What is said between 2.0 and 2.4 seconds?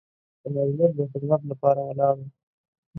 وو.